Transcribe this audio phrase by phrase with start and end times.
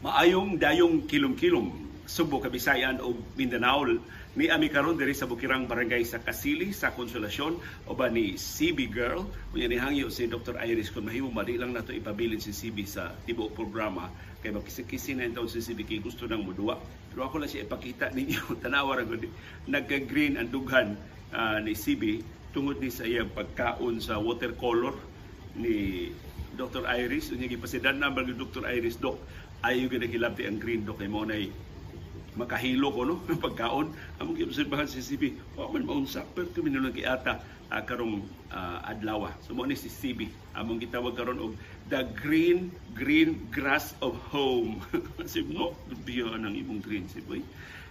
[0.00, 3.84] Maayong dayong kilom-kilom Subo, Kabisayan o Mindanao
[4.32, 8.88] ni ami karon diri sa Bukirang Barangay sa Kasili sa Konsolasyon o ba ni CB
[8.88, 10.56] Girl unya ni hangyo si Dr.
[10.56, 14.08] Iris kung mahimo madi lang nato ipabilin si CB sa tibo programa
[14.40, 16.80] kay makisi-kisi na taon si CB kay gusto nang mudua
[17.12, 19.28] pero ako lang siya ipakita ninyo tanawa ra gud
[19.68, 20.96] nagka-green ang dughan
[21.36, 22.24] uh, ni CB
[22.56, 24.96] tungod ni sa iyang pagkaon sa watercolor
[25.60, 26.08] ni
[26.56, 26.88] Dr.
[26.88, 28.64] Iris unya gipasidan number ni Dr.
[28.64, 29.20] Iris dok
[29.60, 31.52] ayo gid hilabti ang green dok kay mo nay
[32.38, 33.14] makahilo ko no?
[33.28, 33.92] Ng pagkaon.
[34.22, 39.28] Among giobserbahan si CB wa man maunsa pero kami nang giata uh, karong uh, adlaw
[39.44, 41.52] so mo ni si CB among gitawag karon og
[41.92, 44.80] the green green grass of home.
[45.30, 47.42] Si mo biyo nang imong green si boy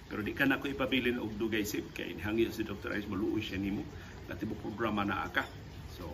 [0.09, 2.97] pero di ka na ko ipabilin og dugay sip kay hangi si Dr.
[2.97, 3.85] Ice maluoy siya nimo.
[4.25, 5.45] Natibok programa na aka.
[5.93, 6.09] So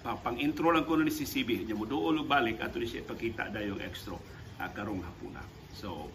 [0.00, 3.04] pa, pang intro lang ko ni si CB nya mo duol balik ato ni siya
[3.04, 4.16] ipakita dayong extra
[4.58, 5.42] uh, karong hapuna
[5.74, 6.10] so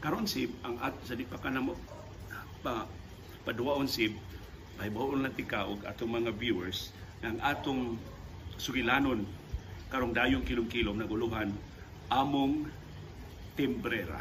[0.00, 1.76] karon sib ang at sa di pa ka mo
[2.64, 2.88] pa
[3.44, 4.16] paduwaon sib
[4.80, 6.90] ay baon lang tika og atong mga viewers
[7.24, 7.96] ang atong
[8.60, 9.24] sugilanon
[9.88, 11.54] karong dayong kilom-kilom na guluhan
[12.10, 12.66] among
[13.54, 14.20] timbrera.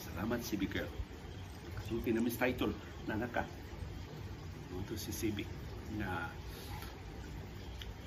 [0.00, 0.88] Salamat si Bigel.
[1.76, 2.72] Kasulti namin sa title
[3.04, 3.44] na naka.
[4.72, 5.44] Ito si Sibi
[6.00, 6.32] na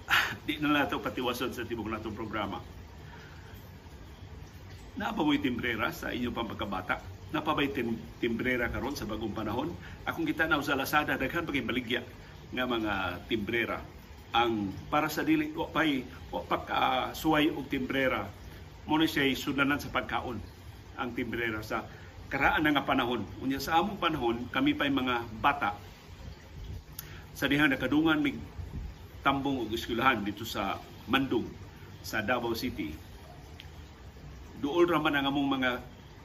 [0.46, 2.58] di na nato patiwason sa tibok natong programa
[4.96, 7.04] Napamoy timbrera sa inyong pampagkabata.
[7.36, 9.76] Napabay tim timbrera karon sa bagong panahon.
[10.08, 12.00] Akong kita na sa Lazada daghan paging baligya
[12.56, 13.84] nga mga timbrera.
[14.32, 16.00] Ang para sa dili wa pay
[16.32, 16.80] wa pa ka
[17.12, 18.24] suway og timbrera.
[18.88, 20.40] Mo ni siya sudanan sa pagkaon
[20.96, 21.84] ang timbrera sa
[22.32, 23.28] karaan nga panahon.
[23.44, 25.76] Unya sa among panahon kami pay mga bata.
[27.36, 28.40] Sa dihang nakadungan mig
[29.28, 30.80] tambong og eskwelahan dito sa
[31.12, 31.52] Mandung
[32.00, 32.96] sa Davao City
[34.66, 35.78] duol ra man ang among mga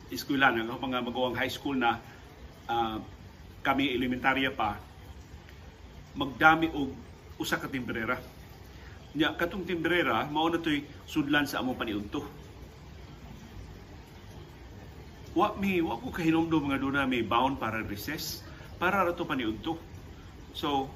[0.09, 2.01] eskwelahan, ang mga magawang high school na
[2.65, 2.97] uh,
[3.61, 4.81] kami elementarya pa,
[6.17, 6.97] magdami og
[7.37, 8.17] usa ka timbrera.
[9.13, 12.25] Nya katong timbrera mao na toy sudlan sa among paniudto.
[15.37, 18.41] Wa mi wa ko kahinomdom nga doon may bound para recess
[18.81, 19.77] para ra to paniudto.
[20.57, 20.89] So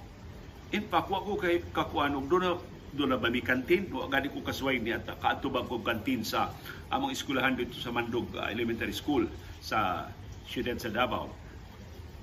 [0.72, 2.56] in fact wa ko kay kakuan og doon
[2.94, 3.90] doon na ba may kantin?
[3.90, 6.54] Wa gani ko kasway niya kaatubang ko kantin sa
[6.88, 9.26] among eskwelahan dito sa Mandog uh, Elementary School
[9.58, 10.08] sa
[10.46, 11.28] siyudad sa Davao.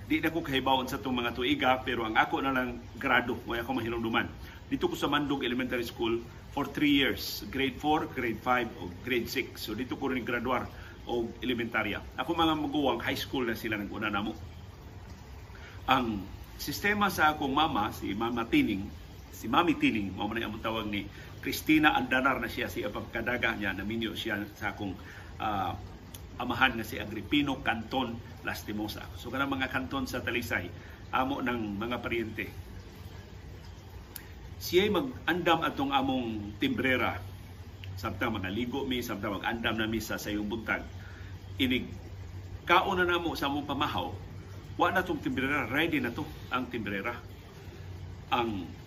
[0.08, 3.54] Di na ko kahibawon sa itong mga tuiga pero ang ako na lang grado mo
[3.54, 4.28] ako mahilongduman.
[4.72, 6.24] Dito ko sa Mandog Elementary School
[6.56, 9.60] for 3 years, grade 4, grade 5 o grade 6.
[9.60, 10.68] So dito ko rin graduar
[11.08, 12.00] o elementarya.
[12.16, 14.32] Ako mga maguwang high school na sila nag-una namo.
[15.92, 16.24] Ang
[16.62, 19.01] sistema sa akong mama, si Mama Tining,
[19.42, 21.10] si Mami Tining, mo man ang tawag ni
[21.42, 24.94] Christina Andanar na siya si pagkadaga niya naminyo siya sa akong
[25.42, 25.74] uh,
[26.38, 28.14] amahan nga si Agripino Canton
[28.46, 29.02] Lastimosa.
[29.18, 30.70] So kanang mga kanton sa Talisay,
[31.10, 32.46] amo ng mga paryente.
[34.62, 37.18] Siya mag-andam atong among timbrera
[37.98, 40.86] samtang mga ligo mi, samtang mag-andam na mi sa sayong buntag.
[41.58, 41.90] Inig
[42.70, 44.14] kauna na mo sa among pamahaw,
[44.78, 46.22] wa na tong timbrera, ready na to
[46.54, 47.18] ang timbrera.
[48.30, 48.81] Ang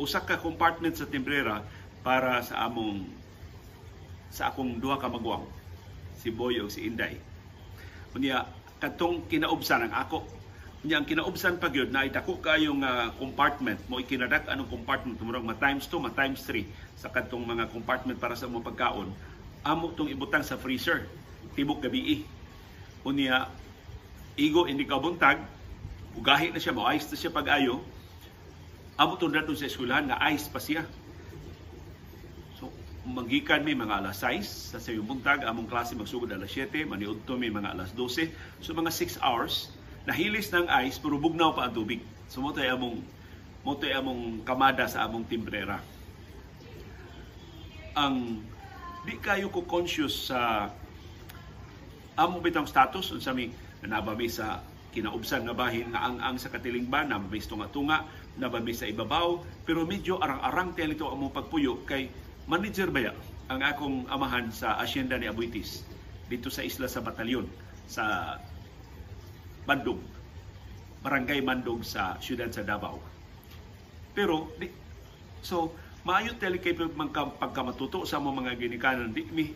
[0.00, 1.60] usa ka compartment sa timbrera
[2.00, 3.04] para sa among
[4.32, 5.44] sa akong duha ka magwang
[6.16, 7.20] si Boy o si Inday.
[8.16, 8.48] Unya
[8.80, 10.24] katong kinaubsan ang ako.
[10.80, 15.44] Unya ang kinaubsan pa gyud na dako kayong uh, compartment mo ikinadak anong compartment tumurong
[15.44, 16.64] ma times 2 ma times 3
[16.96, 19.12] sa katong mga compartment para sa among pagkaon.
[19.60, 21.04] Amo tong ibutang sa freezer
[21.52, 22.24] tibok gabi.
[23.04, 23.52] Unya
[24.40, 25.44] igo hindi ka buntag
[26.16, 27.84] ugahi na siya mo ice na siya pag-ayo
[29.00, 30.84] Amo to nato sa eskwelahan nga ice pa siya.
[32.60, 32.68] So,
[33.08, 37.48] magikan may mga alas 6 sa sayong buntag, among klase magsugod alas 7, maniudto may
[37.48, 38.28] mga alas 12.
[38.60, 39.72] So, mga 6 hours,
[40.04, 42.04] nahilis ng ice, pero bugnaw pa ang tubig.
[42.28, 43.00] So, mo among
[43.64, 45.80] mo among kamada sa among timbrera.
[47.96, 48.44] Ang
[49.08, 50.68] di kayo ko conscious sa
[52.20, 53.48] among bitang status unsa mi
[53.80, 54.60] nabami sa
[54.92, 58.04] kinaubsan nga bahin nga ang ang sa katilingban na mabis tunga tunga
[58.38, 62.06] nabami sa ibabaw pero medyo arang-arang tayo ito ang pagpuyo kay
[62.46, 63.10] manager baya
[63.50, 65.82] ang akong amahan sa asyenda ni Abuitis
[66.30, 67.46] dito sa isla sa batalyon
[67.90, 68.36] sa
[69.66, 69.98] Bandung
[71.00, 73.00] barangay Mandog sa siyudad sa Davao.
[74.12, 74.68] Pero di,
[75.40, 75.72] so
[76.04, 79.12] maayo tali kay pagkamatuto sa mga ginikanan.
[79.12, 79.52] Di mi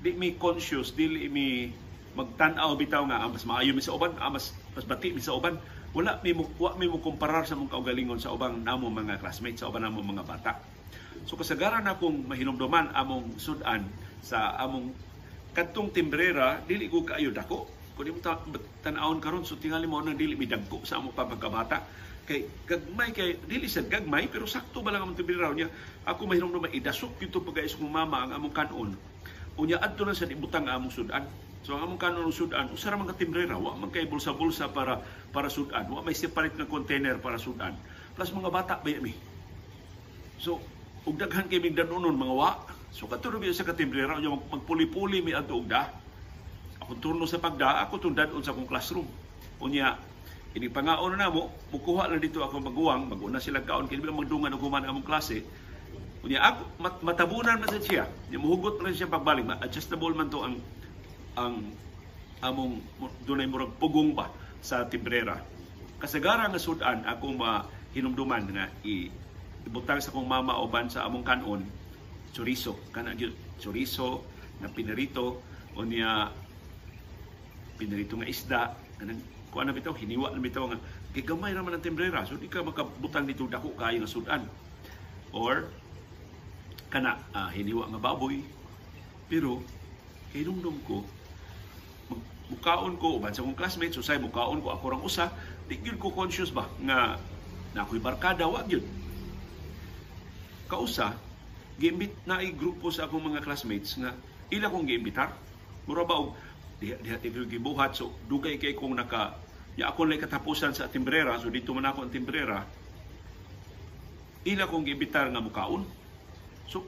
[0.00, 1.72] di mi conscious dili mi
[2.16, 5.36] magtan-aw bitaw nga ah, mas maayo mi sa uban ah, mas mas bati mi sa
[5.36, 5.60] uban
[5.96, 9.64] wala mi mo wa mi mo kumparar sa mong kaugalingon sa ubang namo mga classmates
[9.64, 10.60] sa ubang namo mga bata.
[11.24, 13.88] So kasagaran akong mahinumduman among sudan
[14.20, 14.92] sa among
[15.56, 17.72] kadtong timbrera dili ko kaayo dako.
[17.96, 18.20] Kun imo
[18.84, 21.80] tan-awon karon so tingali mo nang dili mi dagko sa among pagkabata
[22.28, 25.72] kay gagmay kay dili sa gagmay pero sakto ba lang ang timbrera niya?
[26.04, 28.92] Ako mahinom na maidasok kito pagais kong mama ang among kanon.
[29.56, 31.24] Unya adto na sa ibutang among sudan
[31.66, 35.02] So among kanon sudan, usa ra man ka timbrera, wa man kay bulsa-bulsa para
[35.34, 37.74] para sudan, wa may separate nga container para sudan.
[38.14, 39.10] Plus mga bata ba mi.
[40.38, 40.62] So
[41.02, 42.54] ug daghan kay migdanunon mga wa.
[42.94, 45.90] So katuro sa katimbrera unya magpuli-puli mi adto ugda.
[46.86, 49.10] Ako turno sa pagda, ako tundan sa akong classroom.
[49.58, 49.98] Unya
[50.54, 54.62] ini pangaon na mo, mukuha na dito ako maguwang, maguna sila kaon bilang magdungan og
[54.62, 55.42] human among klase.
[56.22, 58.06] Unya ako mat, matabunan man sa siya.
[58.30, 60.62] Nya muhugot man siya pagbalik, adjustable man to ang
[61.36, 61.70] ang
[62.40, 62.80] among
[63.24, 65.40] dunay murag pugong ba sa timbrera.
[65.96, 69.08] Kasagara nga sudan akong mahinumduman nga i
[69.66, 71.62] ibutang sa kong mama oban sa among kanon
[72.32, 72.76] chorizo.
[72.92, 74.24] Kana gyud chorizo
[74.60, 75.40] na pinarito
[75.72, 76.32] o niya
[77.80, 78.62] pinarito nga isda.
[79.00, 79.20] Kanang
[79.52, 80.78] kuan na bitaw hiniwa na bitaw nga
[81.16, 84.42] gigamay ra man ang timbrera so di ka makabutang dito dako kayo nga sudan.
[85.32, 85.72] Or
[86.92, 88.44] kana uh, hiniwa nga baboy.
[89.26, 89.64] Pero
[90.36, 91.02] hinumdum ko
[92.46, 95.34] mukaon ko uban sa akong classmates usay mukaon ko ako rang usa.
[95.66, 97.18] Di gyud ko conscious ba nga
[97.74, 98.86] na ako'y barkada wa gyud.
[100.70, 101.18] Kausa
[101.76, 104.14] giimbit na ay grupo sa akong mga classmates nga
[104.54, 105.34] ila kong giimbitar.
[105.86, 106.38] Mura ba og
[106.78, 109.36] diha diha tigil gibuhat so dugay kay kong naka
[109.76, 112.62] ya ako lay katapusan sa timbrera so dito man ako ang timbrera.
[114.46, 115.82] Ila kong giimbitar nga mukaon.
[116.70, 116.86] So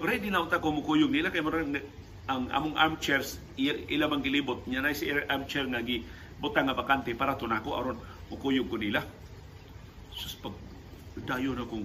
[0.00, 1.60] ready na unta ko mukuyog nila kay mura
[2.24, 4.64] ang among armchairs ila bang gilibot?
[4.64, 6.00] Nya na si armchair nga gi
[6.40, 7.98] butang nga bakante para tunako aron
[8.32, 9.04] mukuyog ko nila.
[10.14, 10.56] Sus pag
[11.24, 11.84] dayo na kong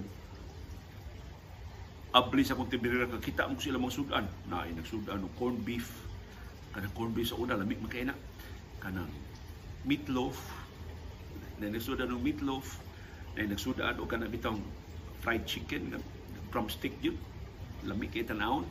[2.10, 4.24] abli sa kong tibirira ka kita mo sila mga sudan.
[4.48, 5.92] Na ay nagsudan og corn beef.
[6.72, 8.16] Kana corn beef sa una lamig makaina.
[8.80, 9.04] Kana
[9.84, 10.40] meatloaf.
[11.60, 12.80] Na nagsudan og meatloaf.
[13.36, 14.64] Na nagsudan og kana bitong
[15.20, 16.00] fried chicken nga
[16.48, 17.20] drumstick yun.
[17.84, 18.64] Lamig kay tanawon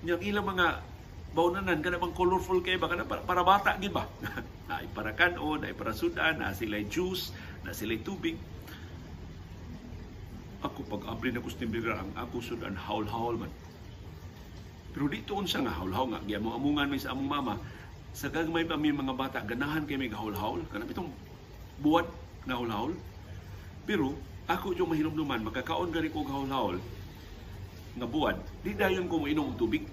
[0.00, 0.80] nya ilang mga
[1.30, 2.90] baunanan kana bang colorful kay ba?
[2.90, 4.06] Kana para, para bata gid ba?
[4.68, 8.38] Na para kanon ay para sudan na sila juice na sila tubig.
[10.60, 13.52] Ako pag abri na kustimbigra ang ako sudan haul-haul man.
[14.90, 17.54] Pero dito unsa nga haul-haul nga gyamo amungan mi sa among mama.
[18.10, 20.66] Sa gagmay pa mi mga bata ganahan kay may haul-haul?
[20.70, 21.10] Kana bitong
[21.78, 22.10] buwat
[22.44, 22.94] na haul-haul.
[23.86, 24.18] Pero
[24.50, 26.82] ako yung mahinumduman makakaon gani ko haul-haul
[27.90, 29.86] nga buwan di dayon ko inom tubig.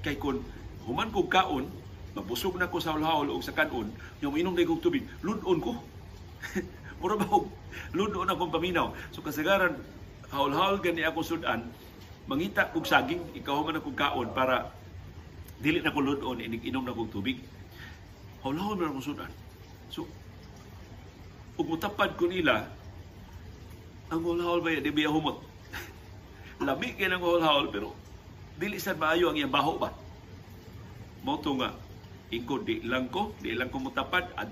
[0.00, 0.42] Kay kun
[0.84, 1.66] human kog kaon,
[2.14, 3.90] mabusog na ko sa hulhaol o sa kanon,
[4.20, 5.72] yung inom na kong tubig, ludon ko.
[7.00, 7.26] Mura ba
[7.96, 8.92] ludon akong paminaw.
[9.10, 9.80] So kasagaran,
[10.30, 11.66] haul-haul gani ako sudan,
[12.28, 14.70] mangita kog saging, ikaw man akong kaon para
[15.58, 17.40] dili na ko ludon, inom na kong tubig.
[18.44, 19.32] Haul-haul man akong sudan.
[19.88, 20.06] So,
[21.56, 22.68] ug mutapad ko nila,
[24.12, 25.40] ang haul-haul ba di biya humot.
[26.66, 27.96] Lami kay ng haul-haul, pero
[28.54, 30.03] dili sa maayo ang iyang baho ba
[31.24, 31.72] mo nga
[32.28, 34.48] ingko di lang ko di lang ko mutapad at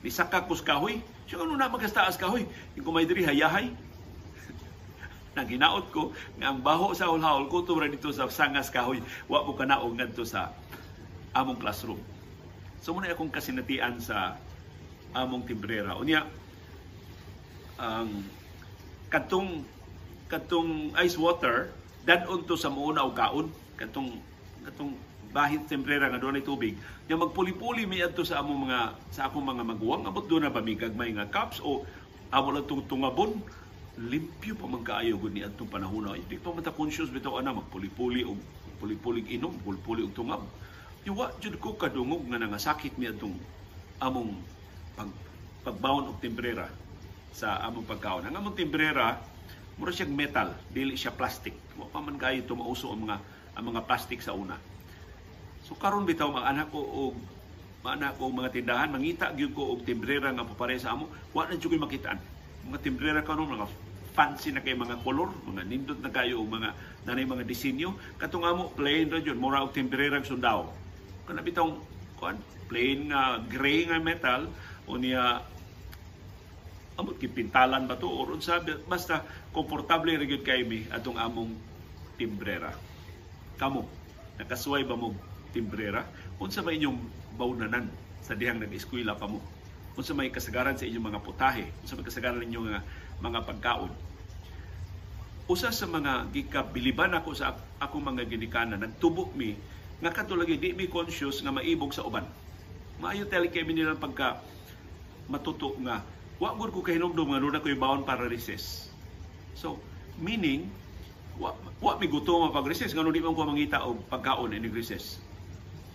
[0.00, 1.00] ni saka kus kahoy.
[1.24, 2.44] Siya ano na magastaas kahoy?
[2.76, 3.72] Ingko may diri hayahay.
[5.36, 9.00] Nang ginaot ko nga ang baho sa ulhaol ko tumra dito sa sangas kahoy.
[9.28, 10.52] Wa mo kanaog ngadto sa
[11.36, 12.00] among classroom.
[12.80, 14.36] So muna akong kasinatian sa
[15.16, 15.96] among timbrera.
[15.96, 16.24] Unya
[17.80, 18.28] ang
[19.08, 19.64] katong
[20.28, 21.72] katong ice water
[22.04, 23.46] dadon to sa muuna og kaon
[23.80, 24.20] katong
[24.62, 24.92] katong
[25.34, 26.78] bahit temprera nga doon tubig
[27.10, 30.62] nga magpuli-puli mi adto sa among mga sa akong mga maguwang abot do na ba
[30.62, 31.82] mi gagmay nga cups o
[32.30, 33.42] amo lang tong tungabon
[33.98, 38.22] limpyo pa man kaayo gud ni panahon di pa man ta conscious bitaw ana magpuli-puli
[38.22, 38.38] og
[38.78, 40.42] puli-puli inom puli-puli og tungab
[41.04, 43.36] Iwa jud ko kadungog nga nangasakit mi adtong
[44.00, 44.40] among
[44.96, 45.12] pag
[45.60, 46.64] pagbawon og temprera
[47.28, 48.24] sa among pagkaon.
[48.24, 49.20] Ang among temprera
[49.76, 51.52] mura siya metal, dili siya plastic.
[51.76, 53.16] Wa pa man kayo tumauso ang mga
[53.52, 54.56] ang mga plastic sa una.
[55.64, 57.16] So karon bitaw mga anak ko og
[57.88, 61.56] anak ko mga tindahan mangita gyud ko og timbrera nga papare sa amo wa na
[61.56, 62.20] jud makitaan.
[62.68, 63.68] Mga timbrera karon mga
[64.12, 66.70] fancy na kay mga kolor, mga nindot na kayo og mga
[67.08, 67.96] nanay mga disenyo.
[68.20, 70.68] Katong amo plain ra jud mura og timbrera sundao.
[71.24, 71.72] Kana bitaw
[72.20, 72.36] kuan
[72.68, 74.52] plain nga gray nga metal
[74.84, 75.40] o niya
[77.00, 81.56] amot kipintalan ba to or unsa basta komportable ra gyud kay mi atong among
[82.20, 82.68] timbrera.
[83.56, 83.88] Kamo
[84.36, 86.02] nakasuway ba mo timbrera
[86.42, 86.98] unsa may inyong
[87.38, 87.86] baunanan
[88.26, 89.38] sa dihang nag-eskwela pa mo
[89.94, 92.80] unsa may kasagaran sa inyong mga putahe unsa may kasagaran ninyong mga,
[93.22, 93.92] mga pagkaon.
[95.44, 99.54] Usa sa mga gikabiliban ako sa akong mga ginikanan nagtubo mi
[100.00, 102.24] nga kadto lagi di mi conscious nga maibog sa uban.
[102.98, 104.40] Maayo tali kay nila pagka
[105.28, 106.00] matuto nga
[106.40, 108.88] wa gud ko kahinumdum nga nuna ko'y baon para recess.
[109.54, 109.78] So
[110.18, 110.66] meaning
[111.38, 115.23] wa, wa mi gutom pag recess ngano di man ko mangita og pagkaon ini recess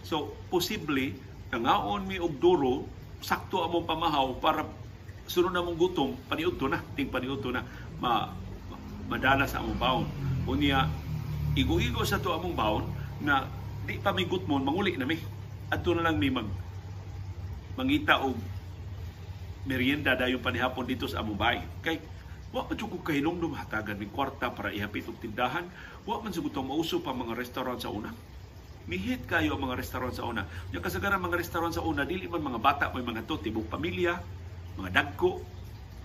[0.10, 1.14] so possibly
[1.54, 2.90] nangaon mi og duro
[3.22, 4.66] sakto among pamahaw para
[5.30, 7.62] sunod na mong gutom paniudto na ting paniudto na
[8.02, 8.76] ma, ma
[9.06, 10.06] madala sa among baon.
[10.50, 10.90] Unya
[11.54, 12.90] igo-igo sa to among baon
[13.22, 13.46] na
[13.86, 15.22] di pa mi gutmon manguli na mi.
[15.70, 16.50] Adto na lang mi mag
[17.78, 18.34] mangita og
[19.70, 21.62] merienda dayon panihapon dito sa among bahay.
[21.86, 22.02] Kay
[22.50, 25.70] wa man jud ko kahinumdum hatagan ning kwarta para ihapit og tindahan.
[26.10, 28.10] Wa man jud mauso pa mga restaurant sa una
[28.90, 30.50] mihit kayo ang mga restaurant sa una.
[30.74, 34.18] Yung kasagaran mga restaurant sa una dili man mga bata may mga to tibok pamilya
[34.82, 35.46] mga dagko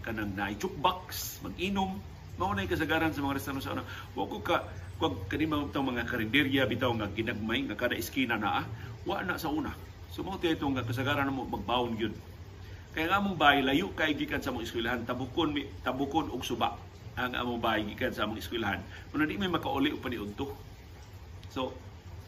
[0.04, 1.96] kanang na jukebox mag-inom.
[2.36, 3.88] Mao na kasagaran sa mga restaurant sa una.
[4.12, 4.68] Wa ko ka
[5.00, 8.68] kung kanima mga karinderya bitaw nga ginagmay nga kada iskina naa
[9.08, 9.72] wa na sa una.
[10.12, 12.14] So mao ito nga kasagaran mo magbaon gyud
[12.94, 15.50] kaya nga among bahay layo kay gikan sa among eskwelahan tabukon
[15.82, 16.78] tabukon og suba.
[17.18, 18.78] Ang among bahay gikan sa among eskwelahan.
[19.10, 20.54] Kuno di may makauli og paniudto
[21.50, 21.70] so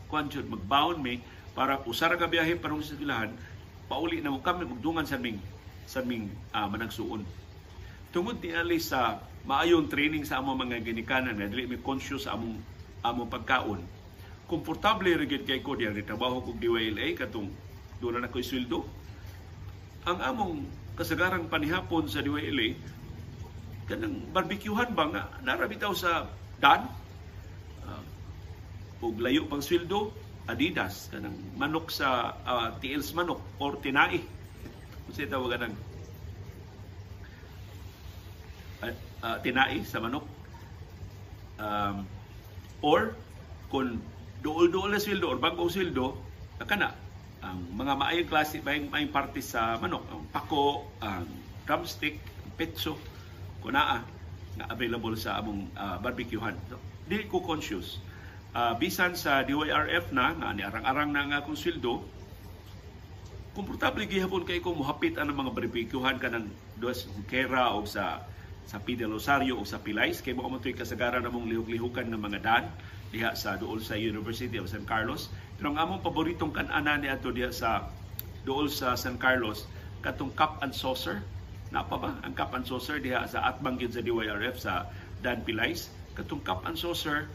[0.07, 1.19] kuan jud magbaon mi
[1.57, 3.33] para usara ka biyahe parong sa eskwelahan
[3.87, 5.39] pauli na mo kami magdungan sa ming
[5.87, 7.23] sa ming uh, managsuon.
[8.11, 12.35] Tungod ni ali sa maayong training sa among mga ginikanan nga dili mi conscious sa
[12.35, 12.59] among
[13.07, 13.81] among pagkaon.
[14.51, 17.51] Komportable ra kay ko diya trabaho kog DYLA katong
[18.03, 18.83] doon na ko sweldo.
[20.07, 20.55] Ang among
[20.99, 22.75] kasagarang panihapon sa DYLA
[23.87, 26.27] kanang barbecuehan ba nga narabitaw sa
[26.59, 26.91] dan
[29.03, 30.13] ug layo pang sweldo
[30.47, 34.23] Adidas kanang manok sa uh, TL's manok or tinai
[35.11, 35.75] kasi tawag ng
[38.87, 38.95] uh,
[39.27, 40.23] uh, tinai sa manok
[41.59, 42.07] um,
[42.79, 43.19] or
[43.75, 43.99] kung
[44.47, 46.15] duol-duol na sweldo or bagong sweldo
[46.63, 46.95] kana
[47.47, 51.29] ang mga maayong klase, maayong, maayong parte sa manok, ang pako, ang
[51.63, 52.99] drumstick, ang petso,
[53.63, 54.03] kunaa,
[54.57, 56.57] nga available sa among uh, barbecuehan.
[56.67, 58.01] So, dili ko conscious.
[58.57, 62.01] Uh, bisan sa DYRF na, nga ni arang-arang na nga akong sweldo,
[63.53, 66.49] komportable gihapon kay ko muhapit ang mga barbecuehan kanang
[66.81, 68.25] dos kera o sa
[68.65, 72.65] sa Pide Rosario o sa Pilais kay mo mo kasagaran namong lihok-lihukan ng mga dan
[73.13, 75.29] diha sa duol sa University of San Carlos.
[75.61, 77.93] Pero ang among paboritong kanana ni ato diha sa
[78.49, 79.69] duol sa San Carlos
[80.01, 81.21] katong cup and saucer.
[81.77, 84.89] Napa ba ang cup and saucer diha sa atbang sa DYRF sa
[85.21, 85.93] Dan Pilais.
[86.17, 87.29] Katong cup and saucer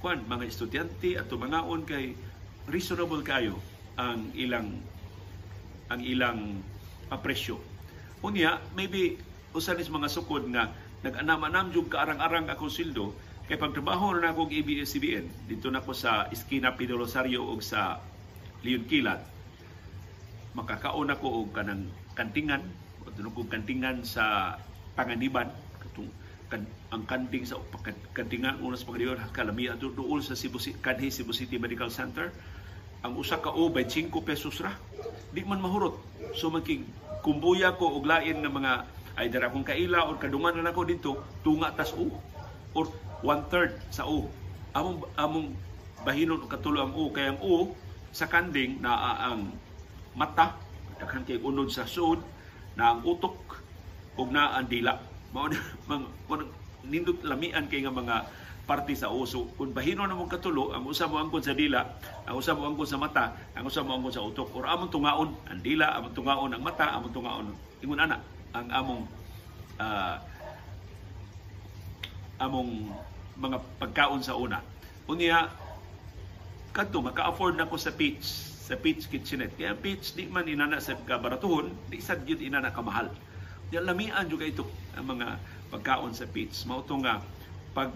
[0.00, 2.16] kwan mga estudyante at mga on kay
[2.68, 3.60] reasonable kayo
[4.00, 4.80] ang ilang
[5.92, 6.60] ang ilang
[7.20, 7.60] presyo.
[8.24, 9.18] Unya, maybe
[9.52, 13.16] usan is mga sukod nga nag-anam-anam jud kaarang-arang akong sildo
[13.50, 17.98] Kay pagtrabaho na ako og ABS-CBN, dito na ko sa Esquina Pido Rosario o sa
[18.62, 19.18] Leon Kilat,
[20.54, 22.62] makakaon ako og kanang kantingan,
[23.02, 24.54] o tunong kong kantingan sa
[24.94, 25.50] Panganiban,
[26.90, 27.58] ang kanting sa
[28.10, 32.34] kantingan una sa pagdiyon kalami ato duol sa Cebu kanhi Cebu City Medical Center
[33.06, 34.74] ang usa ka o 25 pesos ra
[35.30, 35.94] di man mahurot
[36.34, 36.82] so magking
[37.22, 38.72] kumbuya ko og lain nga mga
[39.22, 41.10] either akong kaila or kadungan na ako dito
[41.46, 42.10] tunga tas o
[42.74, 42.90] or
[43.20, 44.28] one-third sa U.
[44.72, 45.46] Among, among
[46.06, 47.12] bahinon katulo ang U.
[47.12, 47.74] Kaya ang U,
[48.10, 48.96] sa kanding na
[49.30, 49.54] ang
[50.16, 50.56] mata,
[50.98, 52.20] daghan kay unod sa sud,
[52.74, 53.36] na ang utok,
[54.18, 54.98] ug na ang dila.
[55.30, 56.44] Mao mga
[56.90, 58.16] nindot lamian kay nga mga
[58.64, 59.50] parte sa uso.
[59.58, 61.82] Kung bahino na mong katulo, ang usa mo angkon sa dila,
[62.22, 64.54] ang usa mo angkon sa mata, ang usa mo angkon sa utok.
[64.54, 68.20] Or among tungaon, ang dila, among tungaon ang mata, among tungaon ingon ana
[68.52, 69.00] ang among
[69.80, 70.16] uh,
[72.40, 72.68] among
[73.40, 74.60] mga pagkaon sa una.
[75.08, 75.48] Unya,
[76.70, 78.24] kadto maka-afford na ko sa Peach,
[78.64, 79.56] sa Peach Kitchenette.
[79.56, 83.12] Kaya Peach di man inana sa kabaratuhon, di sad gyud inana kamahal.
[83.78, 84.66] Lamian juga ito
[84.98, 85.38] ang mga
[85.70, 86.66] pagkaon sa Peach.
[86.66, 87.22] Mao nga
[87.70, 87.94] pag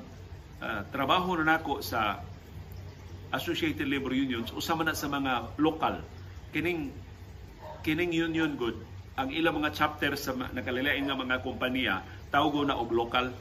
[0.62, 2.22] uh, trabaho na nako sa
[3.34, 5.98] Associated Labor Unions usama na sa mga lokal
[6.54, 6.94] kining
[7.82, 8.78] kining union good
[9.18, 13.34] ang ilang mga chapter sa nakalilain nga mga kompanya tawgo na og lokal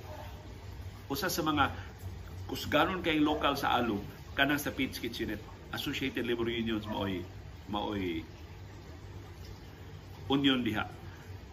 [1.14, 1.70] usa sa mga
[2.50, 4.02] kusganon kay local sa alo
[4.34, 5.46] kanang sa Peach Kitchenette
[5.78, 7.22] Associated Labor Unions maoy
[7.70, 8.26] maoy
[10.26, 10.90] union diha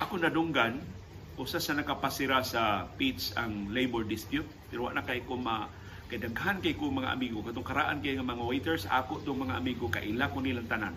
[0.01, 0.81] ako nadunggan
[1.41, 5.69] usa sa nakapasira sa Peach ang labor dispute pero wala kay ko ma
[6.11, 7.41] kay daghan kay ko mga amigo.
[7.41, 10.93] Katong karaan kay nga mga waiters ako tong mga amigo kaila ko nilang tanan.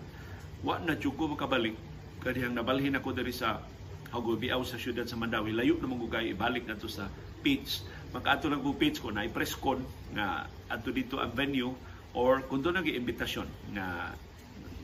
[0.66, 1.78] Wa na jud ko makabalik.
[2.20, 3.62] Kadihang nabalhin ako diri sa
[4.10, 5.50] Hagobiaw sa syudad sa Mandawi.
[5.50, 7.06] Layo na mong ibalik na to sa
[7.42, 7.82] Peach
[8.14, 9.82] Magkaato lang po page ko na i-press con
[10.14, 11.74] nga ato dito ang venue
[12.14, 14.14] or kung doon nag imbitasyon nga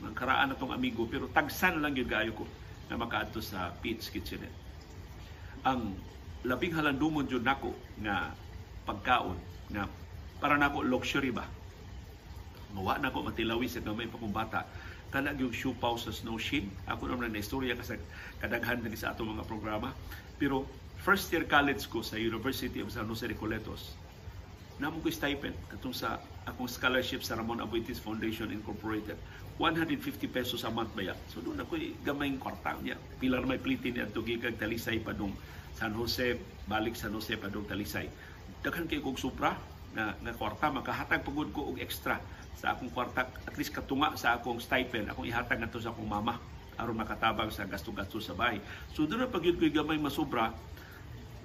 [0.03, 2.43] ang karaan na tong amigo pero tagsan lang yun kaayo ko
[2.91, 4.51] na makaadto sa Pete's Kitchenette.
[5.63, 5.95] Ang
[6.43, 7.71] labing halandumon jud nako
[8.03, 8.35] nga
[8.83, 9.39] pagkaon
[9.71, 9.87] nga
[10.43, 11.47] para nako luxury ba.
[12.75, 14.67] Mawa nako matilawi sa gamay pa kong bata
[15.11, 16.67] kana yung siupaw sa snow shin.
[16.87, 17.95] Ako naman na istorya kasi
[18.43, 19.95] kadaghan din sa atong mga programa.
[20.35, 20.67] Pero
[20.99, 23.95] first year college ko sa University of San Jose Recoletos,
[24.81, 26.17] namo ko stipend katong sa
[26.49, 29.13] akong scholarship sa Ramon Abuitis Foundation Incorporated.
[29.61, 32.97] 150 pesos a month ba so doon ako gamay kwarta niya.
[33.21, 35.37] Pila na may plitin niya tugi kag Talisay padung
[35.77, 36.33] San Jose
[36.65, 38.09] balik San Jose padung Talisay.
[38.65, 39.53] Daghan kay kog supra
[39.93, 42.17] na nga kwarta makahatag pagod ko og extra
[42.57, 43.29] sa akong kwarta.
[43.45, 46.41] At least katunga sa akong stipend akong ihatag ngadto sa akong mama
[46.81, 48.57] aron makatabang sa gasto-gasto sa bahay.
[48.97, 50.49] So doon na pagyud ko gamay masubra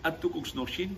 [0.00, 0.96] adto kog snowshin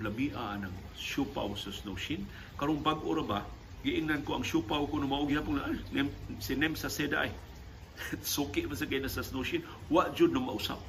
[0.00, 2.26] labia ng siupaw sa snowshin.
[2.58, 3.46] Karong bag-o ba,
[3.86, 6.10] giingnan ko ang siupaw ko na maugya po na, nem,
[6.40, 7.32] si Nem sa seda ay.
[8.26, 9.62] Suki man sa na sa snowshin.
[9.92, 10.80] Wa jud na mausap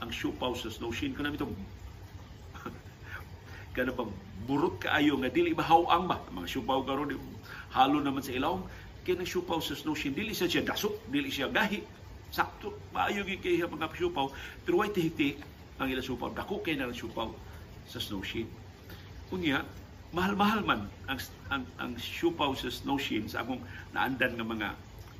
[0.00, 1.12] ang siupaw sa snowshin.
[1.12, 1.52] Kana itong
[3.76, 4.12] kana bang
[4.44, 7.16] burot kaayo nga dili mahawang ba mga siupaw karon
[7.72, 8.60] halo naman sa ilaw
[9.04, 11.80] kaya ng siupaw sa snowshin dili siya dasok dili siya gahi
[12.28, 14.28] sakto maayo gi kay mga siupaw
[14.68, 15.40] pero way tihiti
[15.80, 17.32] ang ila siupaw dako kay na siupaw
[17.88, 18.48] sa snow shin.
[19.32, 19.64] Unya,
[20.14, 21.18] mahal-mahal man ang,
[21.50, 23.60] ang, ang siupaw sa snow shin sa akong
[23.90, 24.68] naandan nga mga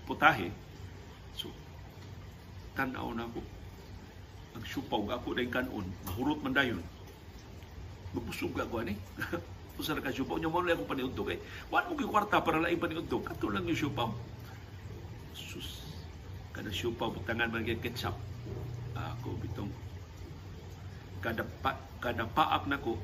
[0.07, 0.49] putahe.
[1.35, 1.51] So,
[2.79, 3.41] tanaw na ako.
[4.55, 6.81] Ang siupaw ako na kanon, mahurot man dayon.
[8.15, 8.95] Mabusog ako ani.
[9.75, 11.39] Usa ka siupaw nya mo lang ako paniudtog eh.
[11.67, 13.27] Wa mo kwarta para laing paniudtog.
[13.27, 14.07] Kato lang yung siupaw.
[15.35, 15.83] Sus.
[16.55, 18.15] Kada siupaw butangan man ketchup.
[18.95, 19.35] Ako
[21.25, 23.01] bitong kada pa, kada paak nako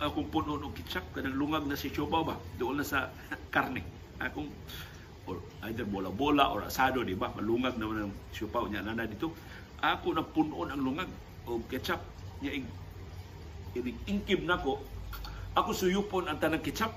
[0.00, 3.12] akong puno ng ketchup kanang lungag na si Chobaw ba doon na sa
[3.52, 3.84] karne.
[4.16, 4.48] Akong
[5.28, 5.36] or
[5.68, 7.28] either bola-bola or asado di ba?
[7.36, 9.36] Malungag na ng siopaw niya na dito.
[9.84, 11.08] Ako na punon ang lungag
[11.44, 12.00] o ketchup
[12.40, 12.66] niya ing
[14.08, 14.80] ingkib nako
[15.52, 16.96] ako suyupon ang tanang ketchup.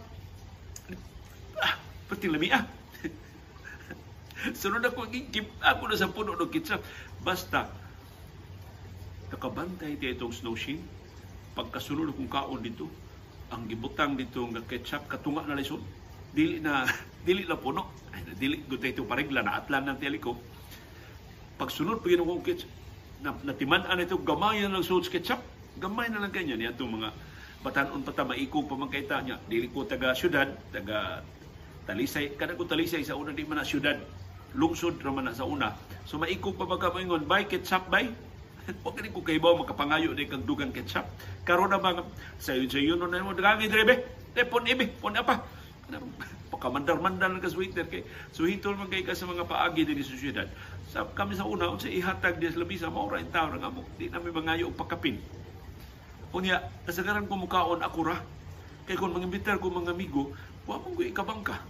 [1.60, 1.76] Ah
[2.08, 2.64] pati lami ah.
[4.60, 6.80] Sunod ako ingkib ako na sa puno ng ketchup.
[7.20, 7.83] Basta
[9.34, 10.78] nakabantay di itong snow shin.
[11.58, 12.86] Pagkasunod kong kaon dito
[13.50, 15.82] ang gibutang dito nga ketchup katunga na lisod
[16.34, 16.86] dili na
[17.28, 17.90] dili na puno.
[18.38, 20.38] Dili gud ito paregla na atlan ng teliko
[21.58, 22.72] pagsunod pag kong ketchup
[23.24, 25.40] na, natiman-an ito gamay na lang sauce ketchup.
[25.80, 27.10] Gamay na lang ganyan yan itong mga
[27.64, 29.38] batanon pa ta maikog pa magkaita niya.
[29.48, 31.24] Dili ko taga syudad taga
[31.88, 32.36] Talisay.
[32.36, 33.96] Kada ko Talisay sa una di man na syudad.
[34.54, 35.74] Lungsod ra man sa una.
[36.04, 38.12] So maikog pa magka moingon buy ketchup buy
[38.64, 41.04] Huwag ka ko kayo makapangayo din kang dugang ketchup.
[41.44, 42.08] Karon na mga
[42.40, 44.08] sa yun sa yun na mo dagami drebe.
[44.32, 45.44] Eh pon ibi, pon apa.
[46.48, 50.48] Pakamandar-mandar ka sweeter kay suhitol man kay ka sa mga paagi din sa syudad.
[50.96, 53.84] Sa kami sa una unsa ihatag di labi sa maura in tawo nga mo.
[54.00, 55.20] Di namin mangayo og pakapin.
[56.34, 58.18] Unya, kasagaran ko mukaon ako ra.
[58.88, 60.34] Kay kung mangimbitar ko mga amigo,
[60.66, 61.62] wa mo ko ikabangka.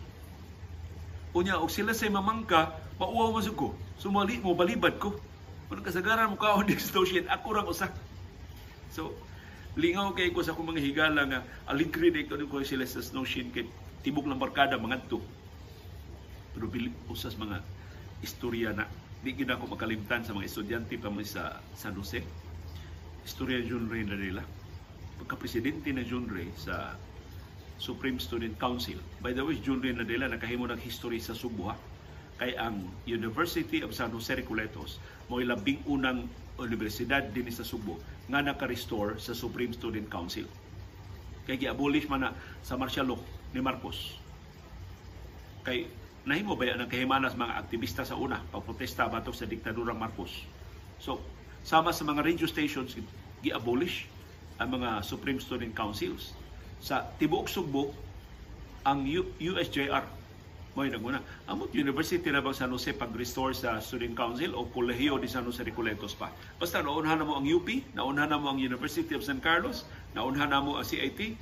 [1.35, 3.67] Unya, og sila say mamangka, mauwaw masug ko.
[3.97, 5.32] Sumali mo balibad ko
[5.69, 7.89] kung kasagaran mo kaon di associate, ako rang usa.
[8.93, 9.15] So,
[9.73, 13.25] lingaw kay ko sa akong mga higala nga aligre na ikaw ko sila sa snow
[13.25, 13.65] shin kay
[14.05, 15.17] tibok lang barkada mga to.
[16.53, 16.69] Pero
[17.09, 17.57] usas mga
[18.21, 18.85] istorya na
[19.23, 22.21] di gid ako makalimtan sa mga estudyante pa sa San Jose.
[23.23, 24.43] Istorya John Ray na nila.
[25.23, 26.99] Pagka-presidente na John Ray sa
[27.79, 28.99] Supreme Student Council.
[29.23, 31.71] By the way, John Ray na nila nakahimo ng history sa Subo
[32.43, 34.99] kay ang University of San Jose Recoletos
[35.31, 36.27] mo labing unang
[36.59, 37.95] universidad din sa Subo
[38.27, 40.43] nga naka-restore sa Supreme Student Council.
[41.47, 43.21] Kay gi-abolish man na sa martial law
[43.55, 44.19] ni Marcos.
[45.63, 45.87] Kay
[46.27, 50.43] nahimo ba ang kahimanas mga aktivista sa una pagprotesta batok sa diktadurang Marcos.
[50.99, 51.23] So,
[51.63, 52.99] sama sa mga radio stations
[53.39, 54.11] gi-abolish
[54.59, 56.35] ang mga Supreme Student Councils.
[56.83, 57.95] Sa tibuok Sugbo,
[58.83, 59.07] ang
[59.39, 60.22] USJR
[60.73, 61.21] mo naguna.
[61.45, 65.61] Amot University na bang San Jose pag-restore sa Student Council o Colegio de San Jose
[65.61, 66.33] Recoletos pa.
[66.57, 69.85] Basta naunhan na mo ang UP, naunhan na mo ang University of San Carlos,
[70.17, 71.37] naunhan na mo ang CIT,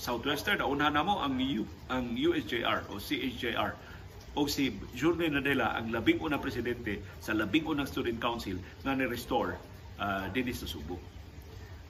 [0.00, 3.92] Southwestern, naunhan na mo ang, U, ang USJR o CHJR
[4.32, 9.60] o si Jorge Nadela ang labing unang presidente sa labing unang student council nga ni-restore
[10.00, 10.96] uh, din sa Subo.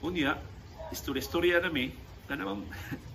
[0.03, 0.35] Unya,
[0.91, 1.95] istorya-istorya nami,
[2.27, 2.67] kanang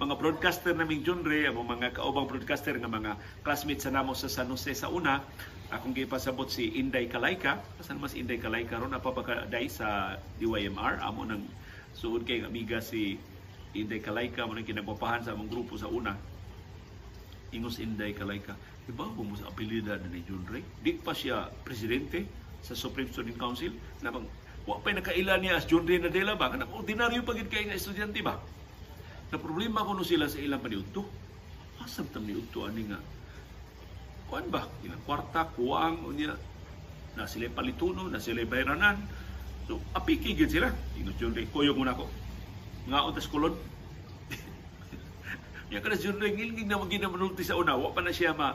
[0.00, 4.48] mga broadcaster naming Ray, ang mga kaubang broadcaster nga mga classmates sa namo sa San
[4.48, 5.20] Jose sa una,
[5.68, 7.60] akong gipasabot si Inday Kalayka.
[7.76, 11.04] Kasan mas Inday Kalayka ron napapakaday sa DYMR.
[11.04, 11.44] Amo nang
[11.92, 13.20] suod kay amiga si
[13.76, 16.16] Inday Kalayka mo nang kinagpapahan sa among grupo sa una.
[17.52, 18.56] ingos Inday Kalayka.
[18.88, 20.64] Iba mo mo sa apelida ni Ray.
[20.80, 22.24] Di pa siya presidente
[22.64, 23.76] sa Supreme Student Council.
[24.00, 24.24] Na bang,
[24.64, 26.48] wa pa nakaila niya as Ray Nadela ba?
[26.48, 28.40] Kanang ordinaryo pagid kay nga estudyante ba?
[29.30, 31.06] Na problema kuno sila sa ilang paniudto.
[31.80, 32.98] Asam tam ni udto ani nga.
[34.26, 34.66] Kuan ba?
[34.82, 36.34] Ilang kwarta, kuwang, unya,
[37.14, 38.98] na sila palituno, na sila bayranan.
[39.70, 40.70] So, apiki gid sila.
[41.18, 42.10] John Ray, kuyog mo na ko.
[42.90, 43.54] Nga utas kulod.
[45.70, 47.78] Yan kana John Ray, ngilingig na magina manulti sa una.
[47.78, 48.54] Wa pa na siya ma,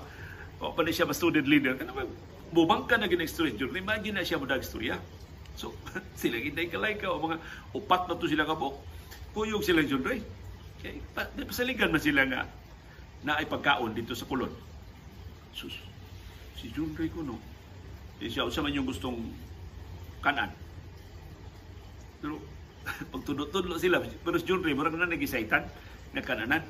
[0.59, 1.79] wa pa na siya ma student leader.
[1.79, 2.03] Kana ba,
[2.51, 3.79] bumangka na ginag John Ray.
[3.79, 4.63] Imagine na siya mo dag.
[5.55, 5.71] So,
[6.19, 7.39] sila ginday kalay ka, o mga
[7.71, 8.75] upat na to sila kabok.
[9.31, 10.03] Kuyog sila John
[11.13, 12.45] Pa, pasaligan man sila nga
[13.25, 14.51] na ay pagkaon dito sa kulon.
[15.55, 15.73] Sus,
[16.59, 17.39] si John Ray ko no.
[18.21, 19.17] Eh, siya sa man yung gustong
[20.21, 20.51] kanan.
[22.21, 22.37] Pero
[23.11, 25.65] pag tudlo-tudlo sila, pero si John Ray, marang na nag-isaitan,
[26.13, 26.61] nagkananan.